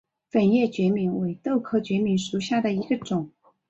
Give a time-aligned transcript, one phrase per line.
[0.31, 3.29] 粉叶决明为豆科决明属下的一个种。